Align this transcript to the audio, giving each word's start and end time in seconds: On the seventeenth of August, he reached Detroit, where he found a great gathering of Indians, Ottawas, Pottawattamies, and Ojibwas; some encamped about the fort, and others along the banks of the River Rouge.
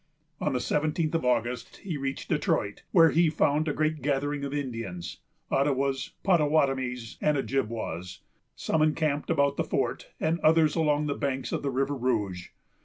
On 0.39 0.51
the 0.53 0.59
seventeenth 0.59 1.13
of 1.13 1.23
August, 1.25 1.77
he 1.77 1.95
reached 1.95 2.27
Detroit, 2.29 2.81
where 2.91 3.11
he 3.11 3.29
found 3.29 3.67
a 3.67 3.71
great 3.73 4.01
gathering 4.01 4.43
of 4.43 4.51
Indians, 4.51 5.19
Ottawas, 5.51 6.13
Pottawattamies, 6.25 7.17
and 7.21 7.37
Ojibwas; 7.37 8.21
some 8.55 8.81
encamped 8.81 9.29
about 9.29 9.57
the 9.57 9.63
fort, 9.63 10.09
and 10.19 10.39
others 10.39 10.75
along 10.75 11.05
the 11.05 11.13
banks 11.13 11.51
of 11.51 11.61
the 11.61 11.69
River 11.69 11.93
Rouge. 11.95 12.47